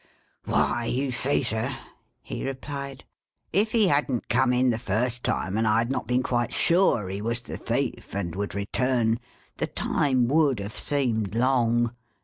'Why, 0.45 0.85
you 0.85 1.11
see, 1.11 1.43
Sir,' 1.43 1.77
he 2.23 2.43
replied,' 2.43 3.05
if 3.61 3.71
he 3.71 3.87
hadn't 3.87 4.29
come 4.29 4.51
in, 4.51 4.71
the 4.71 4.79
first 4.79 5.21
time, 5.23 5.59
and 5.59 5.67
I 5.67 5.77
had 5.77 5.91
not 5.91 6.07
been 6.07 6.23
quite 6.23 6.51
sure 6.51 7.07
he 7.07 7.21
was 7.21 7.41
the 7.41 7.55
thief, 7.55 8.15
and 8.15 8.35
would 8.35 8.55
return, 8.55 9.19
the 9.57 9.67
time 9.67 10.27
would 10.27 10.57
have 10.59 10.75
seemed 10.75 11.35
long. 11.35 11.91